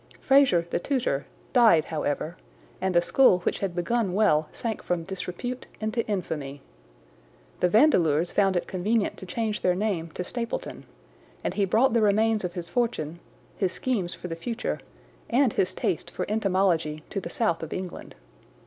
[0.19, 2.35] Fraser, the tutor, died however,
[2.81, 6.63] and the school which had begun well sank from disrepute into infamy.
[7.59, 10.85] The Vandeleurs found it convenient to change their name to Stapleton,
[11.43, 13.19] and he brought the remains of his fortune,
[13.55, 14.79] his schemes for the future,
[15.29, 18.15] and his taste for entomology to the south of England.